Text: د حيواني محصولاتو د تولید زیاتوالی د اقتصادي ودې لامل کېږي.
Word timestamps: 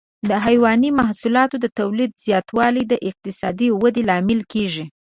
د 0.29 0.31
حيواني 0.45 0.89
محصولاتو 0.99 1.55
د 1.61 1.65
تولید 1.79 2.11
زیاتوالی 2.25 2.83
د 2.87 2.93
اقتصادي 3.09 3.67
ودې 3.81 4.03
لامل 4.09 4.39
کېږي. 4.53 4.85